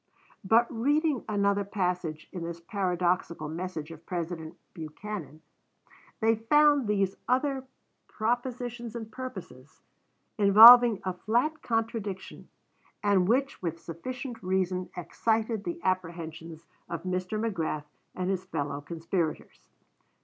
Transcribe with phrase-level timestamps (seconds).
[0.43, 5.43] But reading another passage in this paradoxical message of President Buchanan,
[6.21, 7.65] they found these other
[8.07, 9.83] propositions and purposes,
[10.39, 12.49] involving a flat contradiction,
[13.03, 17.39] and which with sufficient reason excited the apprehensions of Mr.
[17.39, 19.67] Magrath and his fellow conspirators.